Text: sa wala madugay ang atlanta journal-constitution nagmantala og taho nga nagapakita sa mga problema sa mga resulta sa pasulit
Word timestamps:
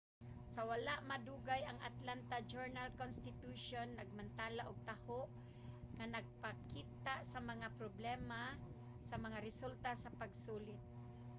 sa 0.53 0.61
wala 0.71 0.95
madugay 1.09 1.61
ang 1.65 1.79
atlanta 1.89 2.37
journal-constitution 2.51 3.87
nagmantala 3.91 4.61
og 4.69 4.77
taho 4.89 5.21
nga 5.97 6.05
nagapakita 6.15 7.13
sa 7.31 7.39
mga 7.49 7.67
problema 7.79 8.41
sa 9.09 9.15
mga 9.25 9.37
resulta 9.47 9.91
sa 10.03 10.13
pasulit 10.19 10.81